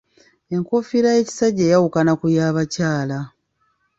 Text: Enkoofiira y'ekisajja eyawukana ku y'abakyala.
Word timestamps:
Enkoofiira 0.55 1.09
y'ekisajja 1.15 1.63
eyawukana 1.65 2.11
ku 2.19 2.25
y'abakyala. 2.35 3.19